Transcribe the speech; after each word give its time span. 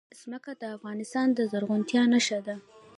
ځمکه 0.19 0.51
د 0.61 0.63
افغانستان 0.75 1.27
د 1.33 1.39
زرغونتیا 1.51 2.01
نښه 2.11 2.39
ده. 2.45 2.55